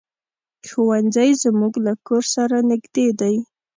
ښوونځی 0.67 1.29
زمونږ 1.43 1.73
له 1.85 1.93
کور 2.07 2.23
سره 2.35 2.55
نږدې 2.71 3.07
دی. 3.19 3.35